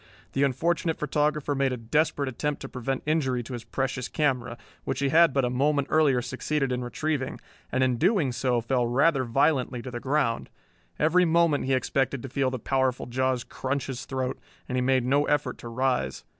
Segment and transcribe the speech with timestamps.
[0.33, 4.97] The unfortunate photographer made a desperate attempt to prevent injury to his precious camera, which
[4.99, 7.39] he had but a moment earlier succeeded in retrieving,
[7.71, 10.49] and in doing so fell rather violently to the ground.
[10.97, 15.05] Every moment he expected to feel the powerful jaws crunch his throat, and he made
[15.05, 16.23] no effort to rise.